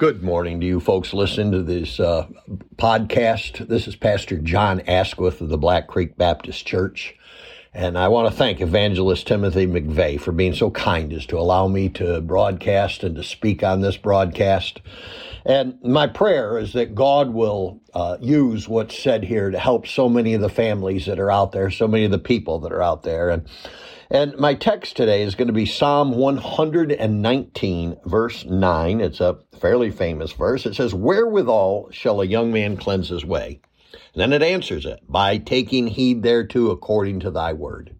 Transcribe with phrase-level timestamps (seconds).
[0.00, 2.26] Good morning to you folks listening to this uh,
[2.76, 3.68] podcast.
[3.68, 7.14] This is Pastor John Asquith of the Black Creek Baptist Church.
[7.74, 11.68] And I want to thank Evangelist Timothy McVeigh for being so kind as to allow
[11.68, 14.80] me to broadcast and to speak on this broadcast.
[15.44, 20.08] And my prayer is that God will uh, use what's said here to help so
[20.08, 22.82] many of the families that are out there, so many of the people that are
[22.82, 23.30] out there.
[23.30, 23.48] And
[24.12, 29.00] and my text today is going to be Psalm 119, verse 9.
[29.00, 30.66] It's a fairly famous verse.
[30.66, 33.60] It says, Wherewithal shall a young man cleanse his way?
[34.12, 37.94] And then it answers it, by taking heed thereto according to thy word.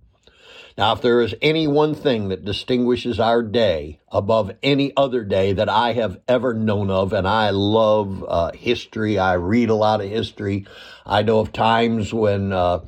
[0.79, 5.53] Now, if there is any one thing that distinguishes our day above any other day
[5.53, 10.01] that I have ever known of, and I love uh, history, I read a lot
[10.01, 10.67] of history.
[11.05, 12.81] I know of times when uh,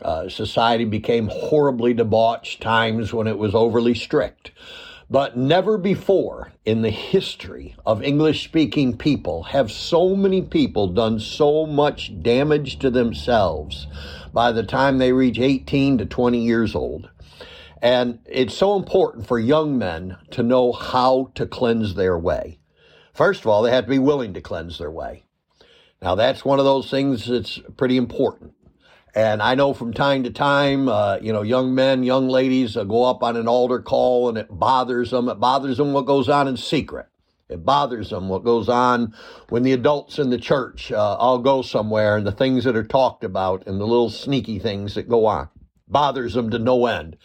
[0.00, 4.50] uh, society became horribly debauched, times when it was overly strict.
[5.08, 11.20] But never before in the history of English speaking people have so many people done
[11.20, 13.86] so much damage to themselves
[14.32, 17.08] by the time they reach 18 to 20 years old.
[17.86, 22.58] And it's so important for young men to know how to cleanse their way.
[23.14, 25.22] First of all, they have to be willing to cleanse their way.
[26.02, 28.54] Now, that's one of those things that's pretty important.
[29.14, 32.82] And I know from time to time, uh, you know, young men, young ladies uh,
[32.82, 35.28] go up on an altar call and it bothers them.
[35.28, 37.06] It bothers them what goes on in secret.
[37.48, 39.14] It bothers them what goes on
[39.48, 42.82] when the adults in the church uh, all go somewhere and the things that are
[42.82, 45.50] talked about and the little sneaky things that go on.
[45.86, 47.16] Bothers them to no end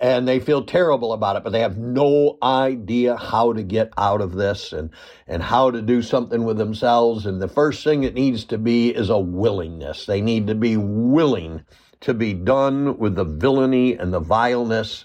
[0.00, 4.22] and they feel terrible about it, but they have no idea how to get out
[4.22, 4.90] of this and,
[5.28, 7.26] and how to do something with themselves.
[7.26, 10.06] And the first thing it needs to be is a willingness.
[10.06, 11.64] They need to be willing
[12.00, 15.04] to be done with the villainy and the vileness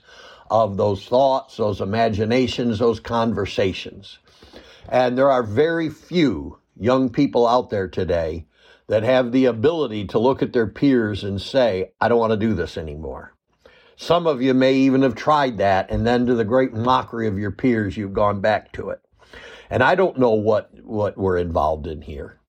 [0.50, 4.20] of those thoughts, those imaginations, those conversations.
[4.88, 8.46] And there are very few young people out there today
[8.88, 12.38] that have the ability to look at their peers and say, I don't want to
[12.38, 13.35] do this anymore.
[13.98, 17.40] Some of you may even have tried that, and then to the great mockery of
[17.40, 19.02] your peers, you've gone back to it.
[19.70, 22.40] And I don't know what, what we're involved in here.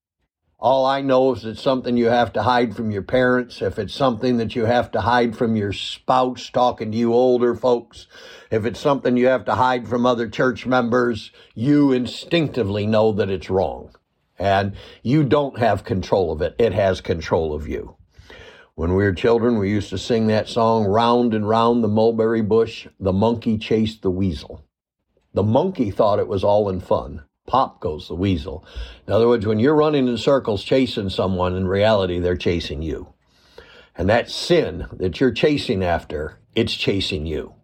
[0.59, 3.93] All I know is it's something you have to hide from your parents, if it's
[3.93, 8.07] something that you have to hide from your spouse talking to you older folks,
[8.49, 13.29] if it's something you have to hide from other church members, you instinctively know that
[13.29, 13.91] it's wrong.
[14.39, 16.55] And you don't have control of it.
[16.57, 17.95] It has control of you.
[18.77, 22.43] When we were children, we used to sing that song, Round and Round the Mulberry
[22.43, 24.63] Bush, the monkey chased the weasel.
[25.33, 27.23] The monkey thought it was all in fun.
[27.47, 28.63] Pop goes the weasel.
[29.07, 33.11] In other words, when you're running in circles chasing someone, in reality, they're chasing you.
[33.95, 37.55] And that sin that you're chasing after, it's chasing you.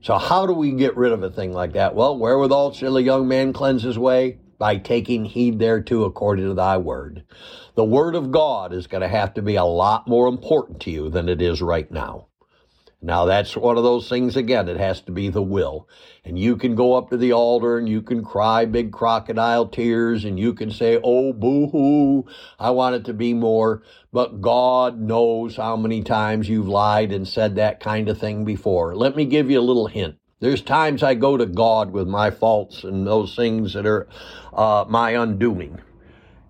[0.00, 1.94] So how do we get rid of a thing like that?
[1.94, 4.40] Well, wherewithal shall a young man cleanse his way?
[4.62, 7.24] By taking heed thereto according to thy word.
[7.74, 10.90] The word of God is going to have to be a lot more important to
[10.92, 12.28] you than it is right now.
[13.02, 15.88] Now that's one of those things again, it has to be the will.
[16.24, 20.24] And you can go up to the altar and you can cry big crocodile tears
[20.24, 23.82] and you can say, oh boo hoo, I want it to be more.
[24.12, 28.94] But God knows how many times you've lied and said that kind of thing before.
[28.94, 30.18] Let me give you a little hint.
[30.42, 34.08] There's times I go to God with my faults and those things that are
[34.52, 35.80] uh, my undoing.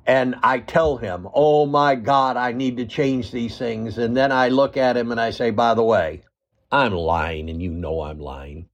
[0.07, 3.99] And I tell him, oh my God, I need to change these things.
[3.99, 6.23] And then I look at him and I say, by the way,
[6.71, 8.71] I'm lying and you know I'm lying.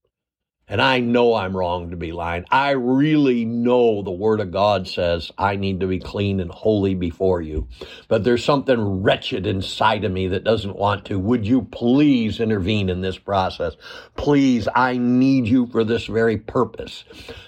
[0.69, 2.45] And I know I'm wrong to be lying.
[2.51, 6.95] I really know the Word of God says I need to be clean and holy
[6.95, 7.69] before you.
[8.09, 11.19] But there's something wretched inside of me that doesn't want to.
[11.19, 13.77] Would you please intervene in this process?
[14.17, 17.05] Please, I need you for this very purpose.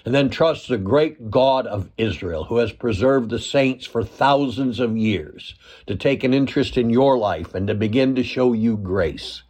[0.06, 4.81] And then trust the great God of Israel who has preserved the saints for thousands
[4.81, 5.55] of years
[5.87, 9.43] to take an interest in your life and to begin to show you grace.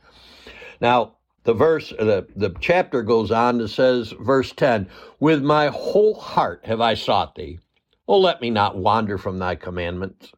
[0.81, 4.89] Now, the verse, the, the chapter goes on to says, verse 10,
[5.19, 7.59] with my whole heart have I sought thee.
[8.07, 10.33] Oh, let me not wander from thy commandments.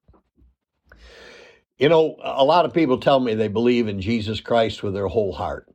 [1.78, 5.08] You know, a lot of people tell me they believe in Jesus Christ with their
[5.08, 5.68] whole heart.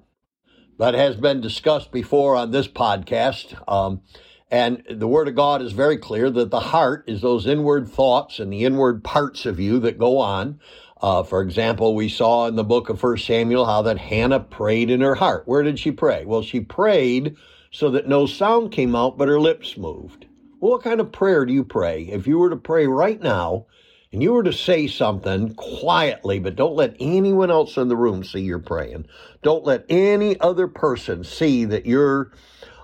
[0.79, 3.61] That has been discussed before on this podcast.
[3.67, 4.01] Um,
[4.49, 8.39] and the Word of God is very clear that the heart is those inward thoughts
[8.39, 10.59] and the inward parts of you that go on.
[11.01, 14.89] Uh, for example, we saw in the book of First Samuel how that Hannah prayed
[14.89, 15.47] in her heart.
[15.47, 16.25] Where did she pray?
[16.25, 17.35] Well, she prayed
[17.71, 20.25] so that no sound came out, but her lips moved.
[20.59, 22.03] Well, what kind of prayer do you pray?
[22.03, 23.67] If you were to pray right now
[24.11, 28.23] and you were to say something quietly, but don't let anyone else in the room
[28.23, 29.05] see you're praying.
[29.43, 32.31] Don't let any other person see that you're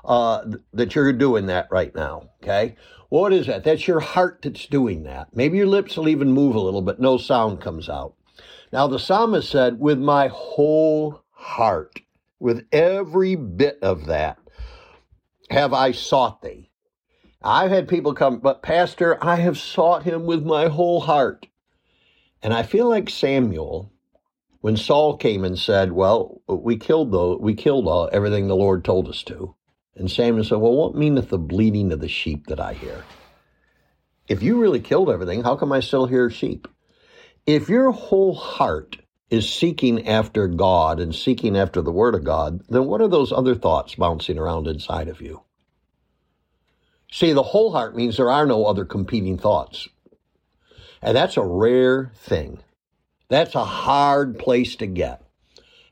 [0.06, 2.30] uh, that you're doing that right now.
[2.44, 2.75] Okay.
[3.13, 3.63] What is that?
[3.63, 5.27] That's your heart that's doing that.
[5.36, 8.15] Maybe your lips will even move a little, but no sound comes out.
[8.71, 12.01] Now, the psalmist said, with my whole heart,
[12.39, 14.39] with every bit of that,
[15.51, 16.71] have I sought thee.
[17.44, 21.45] I've had people come, but Pastor, I have sought him with my whole heart.
[22.42, 23.92] And I feel like Samuel,
[24.62, 28.83] when Saul came and said, Well, we killed the we killed all, everything the Lord
[28.83, 29.54] told us to.
[29.95, 33.04] And Samuel said, Well, what meaneth the bleating of the sheep that I hear?
[34.28, 36.68] If you really killed everything, how come I still hear sheep?
[37.45, 38.98] If your whole heart
[39.30, 43.31] is seeking after God and seeking after the Word of God, then what are those
[43.31, 45.42] other thoughts bouncing around inside of you?
[47.12, 49.90] See, the whole heart means there are no other competing thoughts.
[51.01, 52.60] And that's a rare thing.
[53.28, 55.22] That's a hard place to get.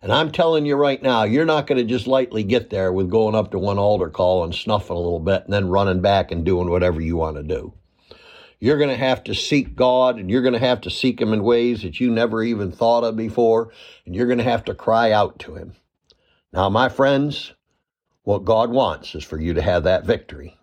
[0.02, 3.12] And I'm telling you right now, you're not going to just lightly get there with
[3.12, 6.32] going up to one altar call and snuffing a little bit and then running back
[6.32, 7.74] and doing whatever you want to do.
[8.60, 11.34] You're going to have to seek God and you're going to have to seek Him
[11.34, 13.72] in ways that you never even thought of before.
[14.06, 15.74] And you're going to have to cry out to Him.
[16.52, 17.54] Now, my friends,
[18.24, 20.58] what God wants is for you to have that victory.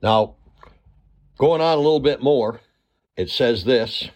[0.00, 0.36] Now,
[1.38, 2.60] going on a little bit more,
[3.16, 4.10] it says this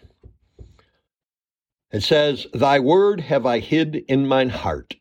[1.93, 4.95] it says, Thy word have I hid in mine heart,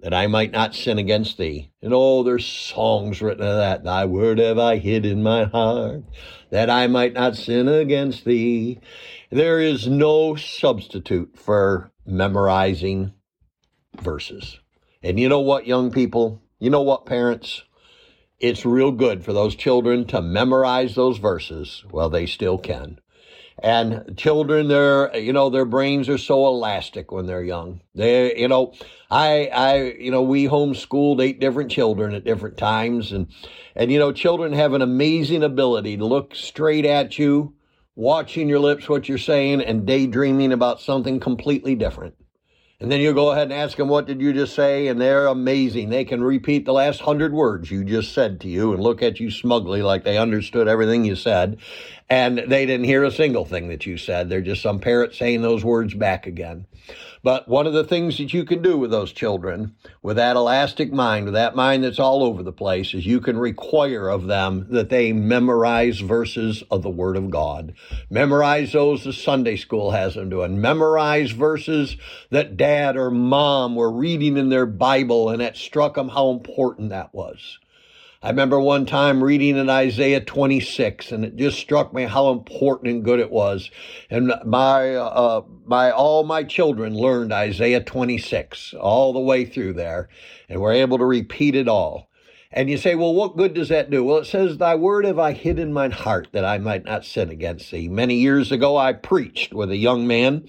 [0.00, 1.70] that I might not sin against thee.
[1.80, 3.82] And oh, there's songs written of that.
[3.82, 6.04] Thy word have I hid in my heart,
[6.50, 8.78] that I might not sin against thee.
[9.30, 13.14] There is no substitute for memorizing
[13.98, 14.60] verses.
[15.02, 16.42] And you know what, young people?
[16.58, 17.64] You know what, parents?
[18.38, 21.84] It's real good for those children to memorize those verses.
[21.90, 23.00] Well, they still can.
[23.62, 27.80] And children, their you know their brains are so elastic when they're young.
[27.94, 28.74] They you know
[29.10, 33.28] I I you know we homeschooled eight different children at different times, and
[33.76, 37.54] and you know children have an amazing ability to look straight at you,
[37.94, 42.14] watching your lips, what you're saying, and daydreaming about something completely different.
[42.80, 44.88] And then you go ahead and ask them, what did you just say?
[44.88, 45.90] And they're amazing.
[45.90, 49.20] They can repeat the last hundred words you just said to you and look at
[49.20, 51.58] you smugly like they understood everything you said.
[52.10, 54.28] And they didn't hear a single thing that you said.
[54.28, 56.66] They're just some parrot saying those words back again.
[57.24, 60.92] But one of the things that you can do with those children, with that elastic
[60.92, 64.66] mind, with that mind that's all over the place, is you can require of them
[64.68, 67.72] that they memorize verses of the Word of God.
[68.10, 70.60] Memorize those the Sunday school has them doing.
[70.60, 71.96] Memorize verses
[72.28, 76.90] that dad or mom were reading in their Bible and it struck them how important
[76.90, 77.58] that was.
[78.24, 82.90] I remember one time reading in Isaiah 26, and it just struck me how important
[82.90, 83.70] and good it was.
[84.08, 90.08] And my, uh, my, all my children learned Isaiah 26 all the way through there,
[90.48, 92.08] and were able to repeat it all.
[92.50, 94.02] And you say, well, what good does that do?
[94.02, 97.04] Well, it says, Thy word have I hid in mine heart that I might not
[97.04, 97.88] sin against thee.
[97.88, 100.48] Many years ago, I preached with a young man,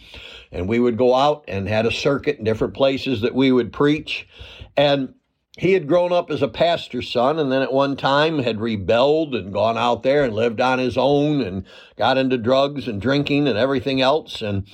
[0.50, 3.74] and we would go out and had a circuit in different places that we would
[3.74, 4.29] preach.
[4.77, 5.13] And
[5.57, 9.33] he had grown up as a pastor's son and then at one time had rebelled
[9.33, 11.65] and gone out there and lived on his own and
[11.97, 14.67] got into drugs and drinking and everything else and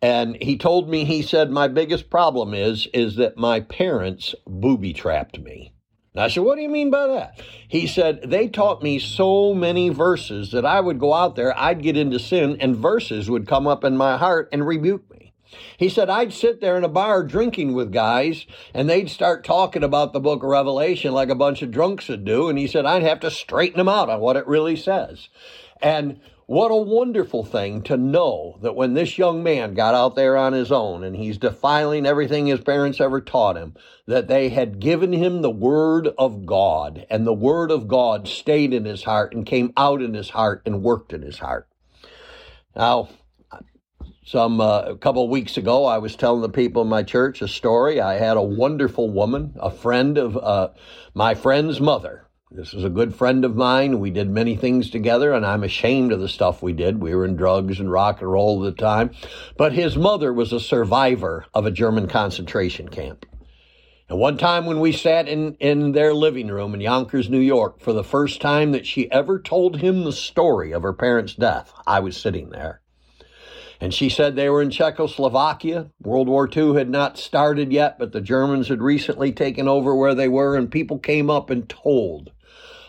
[0.00, 4.92] and he told me he said my biggest problem is is that my parents booby
[4.92, 5.72] trapped me
[6.18, 7.40] and I said, What do you mean by that?
[7.68, 11.80] He said, They taught me so many verses that I would go out there, I'd
[11.80, 15.07] get into sin, and verses would come up in my heart and rebuke.
[15.76, 19.82] He said, I'd sit there in a bar drinking with guys and they'd start talking
[19.82, 22.48] about the book of Revelation like a bunch of drunks would do.
[22.48, 25.28] And he said, I'd have to straighten them out on what it really says.
[25.80, 30.34] And what a wonderful thing to know that when this young man got out there
[30.34, 33.74] on his own and he's defiling everything his parents ever taught him,
[34.06, 38.72] that they had given him the Word of God, and the Word of God stayed
[38.72, 41.68] in his heart and came out in his heart and worked in his heart.
[42.74, 43.10] Now,
[44.30, 47.42] some uh, a couple of weeks ago, I was telling the people in my church
[47.42, 48.00] a story.
[48.00, 50.68] I had a wonderful woman, a friend of uh,
[51.14, 54.00] my friend's mother, this is a good friend of mine.
[54.00, 56.98] We did many things together, and I'm ashamed of the stuff we did.
[56.98, 59.10] We were in drugs and rock and roll at the time.
[59.58, 63.26] But his mother was a survivor of a German concentration camp.
[64.08, 67.80] And one time when we sat in, in their living room in Yonkers, New York,
[67.80, 71.74] for the first time that she ever told him the story of her parents' death,
[71.86, 72.80] I was sitting there.
[73.80, 75.90] And she said they were in Czechoslovakia.
[76.02, 80.14] World War II had not started yet, but the Germans had recently taken over where
[80.14, 82.32] they were, and people came up and told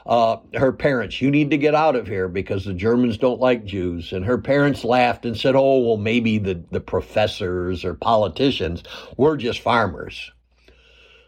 [0.09, 3.63] uh, her parents, You need to get out of here because the Germans don't like
[3.65, 4.11] Jews.
[4.11, 8.81] And her parents laughed and said, Oh, well, maybe the, the professors or politicians,
[9.17, 10.31] we're just farmers.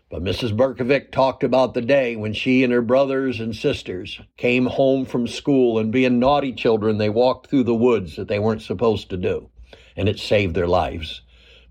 [0.10, 0.58] But Mrs.
[0.58, 5.28] Berkovic talked about the day when she and her brothers and sisters came home from
[5.28, 9.18] school and being naughty children, they walked through the woods that they weren't supposed to
[9.18, 9.51] do.
[9.96, 11.22] And it saved their lives.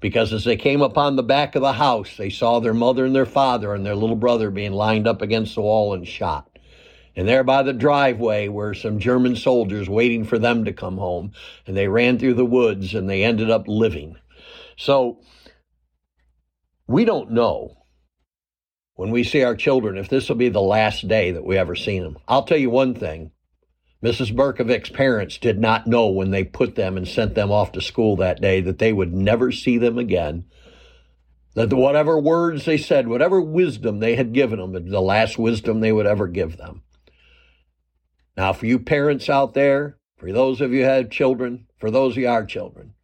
[0.00, 3.14] Because as they came upon the back of the house, they saw their mother and
[3.14, 6.50] their father and their little brother being lined up against the wall and shot.
[7.16, 11.32] And there by the driveway were some German soldiers waiting for them to come home.
[11.66, 14.16] And they ran through the woods and they ended up living.
[14.76, 15.20] So
[16.86, 17.76] we don't know
[18.94, 21.74] when we see our children if this will be the last day that we ever
[21.74, 22.16] see them.
[22.26, 23.32] I'll tell you one thing.
[24.02, 24.34] Mrs.
[24.34, 28.16] Berkovic's parents did not know when they put them and sent them off to school
[28.16, 30.44] that day that they would never see them again.
[31.54, 35.92] That whatever words they said, whatever wisdom they had given them, the last wisdom they
[35.92, 36.82] would ever give them.
[38.36, 42.12] Now, for you parents out there, for those of you who have children, for those
[42.12, 42.94] of you are children,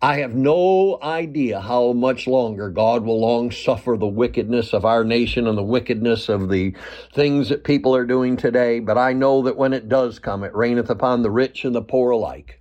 [0.00, 5.02] I have no idea how much longer God will long suffer the wickedness of our
[5.02, 6.76] nation and the wickedness of the
[7.12, 10.54] things that people are doing today, but I know that when it does come, it
[10.54, 12.60] raineth upon the rich and the poor alike.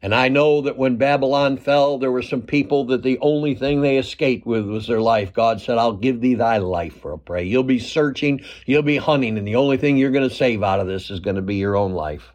[0.00, 3.82] And I know that when Babylon fell, there were some people that the only thing
[3.82, 5.34] they escaped with was their life.
[5.34, 7.44] God said, I'll give thee thy life for a prey.
[7.44, 10.80] You'll be searching, you'll be hunting, and the only thing you're going to save out
[10.80, 12.32] of this is going to be your own life.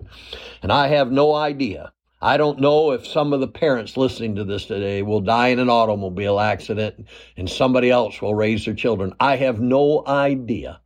[0.61, 1.91] And I have no idea
[2.23, 5.59] I don't know if some of the parents listening to this today will die in
[5.59, 9.13] an automobile accident and somebody else will raise their children.
[9.19, 10.80] I have no idea.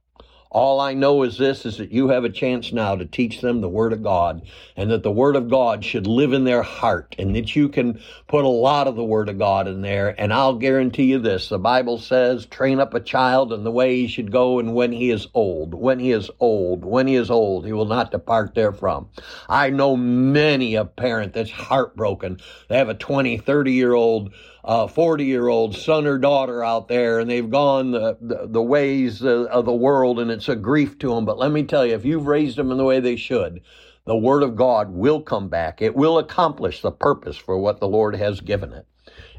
[0.55, 3.59] All I know is this is that you have a chance now to teach them
[3.59, 4.41] the Word of God
[4.77, 7.99] and that the Word of God should live in their heart and that you can
[8.29, 10.15] put a lot of the Word of God in there.
[10.17, 13.97] And I'll guarantee you this the Bible says, train up a child in the way
[13.97, 17.29] he should go, and when he is old, when he is old, when he is
[17.29, 19.09] old, he will not depart therefrom.
[19.49, 22.39] I know many a parent that's heartbroken.
[22.69, 24.33] They have a 20, 30 year old
[24.67, 28.61] a 40 year old son or daughter out there and they've gone the, the, the
[28.61, 31.23] ways of the world and it's a grief to them.
[31.23, 33.61] But let me tell you, if you've raised them in the way they should,
[34.05, 35.83] the word of God will come back.
[35.83, 38.87] It will accomplish the purpose for what the Lord has given it.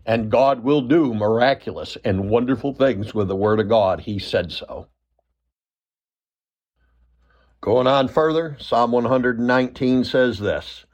[0.04, 4.02] And God will do miraculous and wonderful things with the word of God.
[4.02, 4.86] He said so.
[7.60, 10.86] Going on further, Psalm 119 says this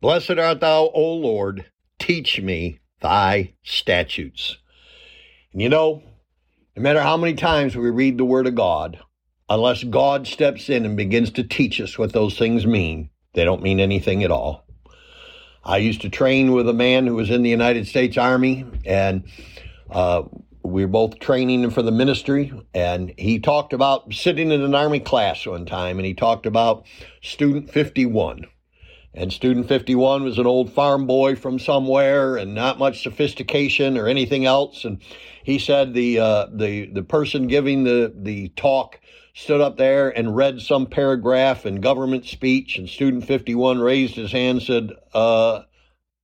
[0.00, 1.66] Blessed art thou, O Lord,
[1.98, 4.56] teach me thy statutes.
[5.52, 6.02] And you know,
[6.74, 8.98] no matter how many times we read the Word of God,
[9.50, 13.62] unless God steps in and begins to teach us what those things mean, they don't
[13.62, 14.64] mean anything at all.
[15.62, 19.24] I used to train with a man who was in the United States Army, and
[19.90, 20.22] uh,
[20.62, 22.54] we were both training for the ministry.
[22.72, 26.86] And he talked about sitting in an Army class one time, and he talked about
[27.20, 28.46] Student 51.
[29.16, 34.08] And student 51 was an old farm boy from somewhere and not much sophistication or
[34.08, 34.84] anything else.
[34.84, 35.00] And
[35.44, 39.00] he said the, uh, the, the person giving the, the talk
[39.34, 42.76] stood up there and read some paragraph in government speech.
[42.76, 45.62] And student 51 raised his hand and said, uh,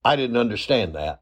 [0.04, 1.20] I didn't understand that.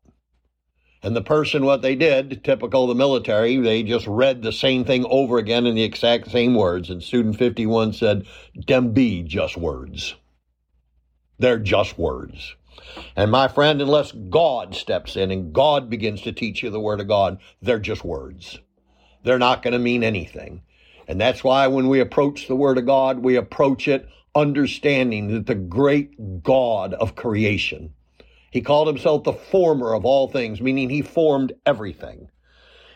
[1.02, 4.84] And the person, what they did, typical of the military, they just read the same
[4.84, 6.90] thing over again in the exact same words.
[6.90, 8.26] And student 51 said,
[8.66, 10.16] Dem be just words.
[11.38, 12.56] They're just words.
[13.16, 17.00] And my friend, unless God steps in and God begins to teach you the Word
[17.00, 18.58] of God, they're just words.
[19.24, 20.62] They're not going to mean anything.
[21.08, 25.46] And that's why when we approach the Word of God, we approach it understanding that
[25.46, 27.94] the great God of creation
[28.50, 32.30] He called himself the former of all things, meaning he formed everything.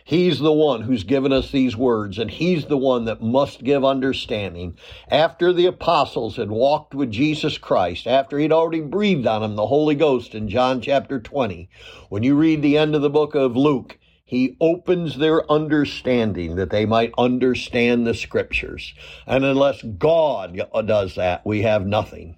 [0.04, 3.84] He's the one who's given us these words, and He's the one that must give
[3.84, 4.76] understanding.
[5.08, 9.66] After the apostles had walked with Jesus Christ, after He'd already breathed on them the
[9.68, 11.68] Holy Ghost in John chapter 20,
[12.08, 16.70] when you read the end of the book of Luke, He opens their understanding that
[16.70, 18.94] they might understand the scriptures.
[19.26, 22.36] And unless God does that, we have nothing.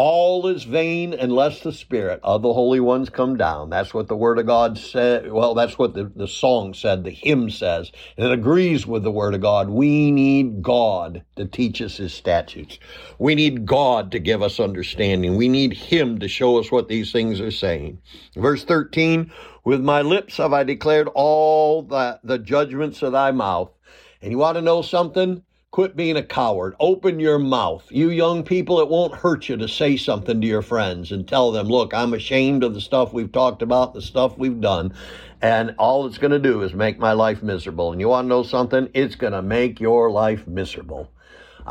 [0.00, 3.68] All is vain unless the Spirit of the Holy Ones come down.
[3.68, 5.32] That's what the Word of God said.
[5.32, 7.90] Well, that's what the, the song said, the hymn says.
[8.16, 9.70] And it agrees with the Word of God.
[9.70, 12.78] We need God to teach us His statutes.
[13.18, 15.34] We need God to give us understanding.
[15.34, 18.00] We need Him to show us what these things are saying.
[18.36, 19.32] Verse 13,
[19.64, 23.72] with my lips have I declared all the, the judgments of thy mouth.
[24.22, 25.42] And you want to know something?
[25.70, 26.74] Quit being a coward.
[26.80, 27.86] Open your mouth.
[27.90, 31.52] You young people, it won't hurt you to say something to your friends and tell
[31.52, 34.94] them, look, I'm ashamed of the stuff we've talked about, the stuff we've done,
[35.42, 37.92] and all it's going to do is make my life miserable.
[37.92, 38.88] And you want to know something?
[38.94, 41.10] It's going to make your life miserable.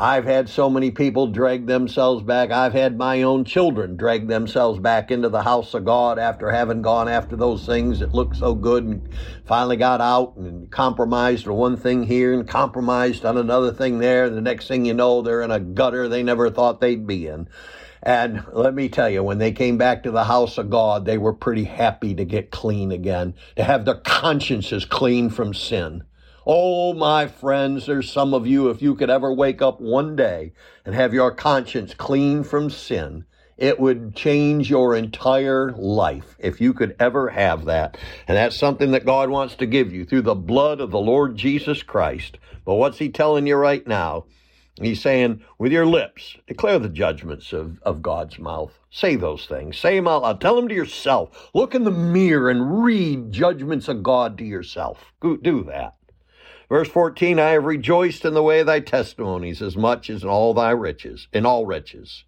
[0.00, 2.52] I've had so many people drag themselves back.
[2.52, 6.82] I've had my own children drag themselves back into the house of God after having
[6.82, 9.08] gone after those things that looked so good and
[9.44, 14.30] finally got out and compromised on one thing here and compromised on another thing there.
[14.30, 17.48] The next thing you know, they're in a gutter they never thought they'd be in.
[18.00, 21.18] And let me tell you, when they came back to the house of God, they
[21.18, 26.04] were pretty happy to get clean again, to have their consciences clean from sin.
[26.50, 30.54] Oh, my friends, there's some of you, if you could ever wake up one day
[30.86, 33.26] and have your conscience clean from sin,
[33.58, 37.98] it would change your entire life if you could ever have that.
[38.26, 41.36] And that's something that God wants to give you through the blood of the Lord
[41.36, 42.38] Jesus Christ.
[42.64, 44.24] But what's He telling you right now?
[44.80, 48.72] He's saying, with your lips, declare the judgments of, of God's mouth.
[48.90, 49.76] Say those things.
[49.76, 50.40] Say them out loud.
[50.40, 51.50] Tell them to yourself.
[51.52, 55.12] Look in the mirror and read judgments of God to yourself.
[55.20, 55.97] Do that.
[56.68, 60.28] Verse 14, I have rejoiced in the way of thy testimonies as much as in
[60.28, 62.24] all thy riches, in all riches.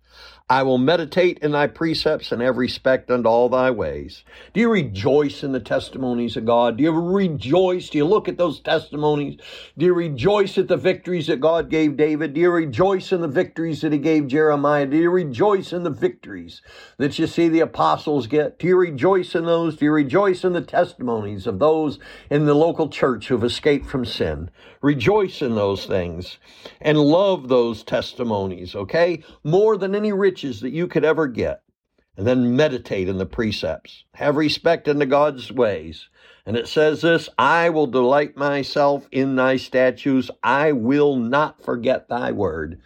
[0.50, 4.24] I will meditate in thy precepts and have respect unto all thy ways.
[4.52, 6.76] Do you rejoice in the testimonies of God?
[6.76, 7.88] Do you rejoice?
[7.88, 9.38] Do you look at those testimonies?
[9.78, 12.34] Do you rejoice at the victories that God gave David?
[12.34, 14.86] Do you rejoice in the victories that he gave Jeremiah?
[14.86, 16.62] Do you rejoice in the victories
[16.98, 18.58] that you see the apostles get?
[18.58, 19.76] Do you rejoice in those?
[19.76, 24.04] Do you rejoice in the testimonies of those in the local church who've escaped from
[24.04, 24.50] sin?
[24.82, 26.38] Rejoice in those things
[26.80, 29.22] and love those testimonies, okay?
[29.44, 30.10] More than any
[30.40, 31.62] riches that you could ever get.
[32.16, 34.04] And then meditate in the precepts.
[34.14, 36.08] Have respect unto God's ways.
[36.44, 40.30] And it says this I will delight myself in thy statutes.
[40.42, 42.80] I will not forget thy word.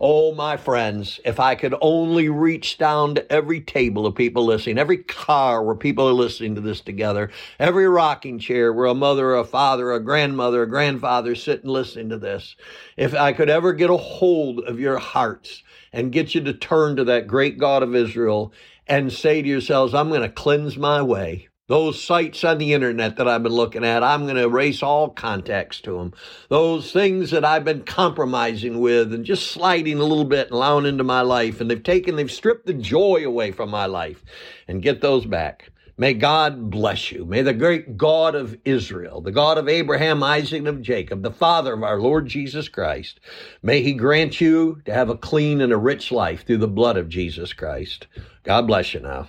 [0.00, 4.78] Oh, my friends, if I could only reach down to every table of people listening,
[4.78, 9.34] every car where people are listening to this together, every rocking chair where a mother,
[9.34, 12.54] a father, a grandmother, a grandfather sit and listening to this,
[12.96, 16.94] if I could ever get a hold of your hearts and get you to turn
[16.94, 18.52] to that great God of Israel
[18.86, 21.47] and say to yourselves, I'm going to cleanse my way.
[21.68, 25.10] Those sites on the internet that I've been looking at, I'm going to erase all
[25.10, 26.14] contacts to them.
[26.48, 30.86] Those things that I've been compromising with and just sliding a little bit and allowing
[30.86, 34.24] into my life, and they've taken, they've stripped the joy away from my life,
[34.66, 35.70] and get those back.
[35.98, 37.26] May God bless you.
[37.26, 41.32] May the great God of Israel, the God of Abraham, Isaac, and of Jacob, the
[41.32, 43.20] Father of our Lord Jesus Christ,
[43.62, 46.96] may He grant you to have a clean and a rich life through the blood
[46.96, 48.06] of Jesus Christ.
[48.44, 49.28] God bless you now.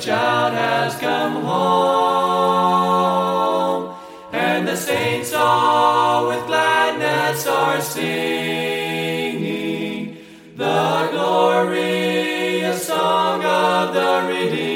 [0.00, 2.74] child has come home,
[4.32, 8.08] and the saints all with gladness are singing
[10.56, 14.67] the glorious song of the redeemed.